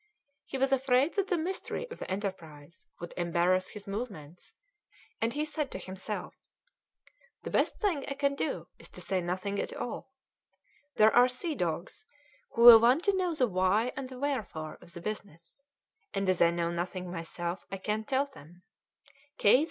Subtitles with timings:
[0.45, 4.51] He was afraid that the mystery of the enterprise would embarrass his movements,
[5.21, 6.33] and he said to himself,
[7.43, 10.11] "The best thing I can do is to say nothing at all;
[10.95, 12.03] there are sea dogs
[12.55, 15.61] who will want to know the why and the wherefore of the business,
[16.15, 18.63] and as I know nothing myself, I can't tell them.